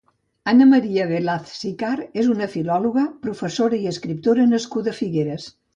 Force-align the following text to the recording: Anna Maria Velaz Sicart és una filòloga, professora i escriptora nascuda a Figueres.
Anna 0.51 0.65
Maria 0.69 1.05
Velaz 1.11 1.51
Sicart 1.59 2.19
és 2.23 2.31
una 2.37 2.49
filòloga, 2.57 3.07
professora 3.29 3.83
i 3.85 3.95
escriptora 3.95 4.53
nascuda 4.57 4.95
a 4.97 5.03
Figueres. 5.05 5.53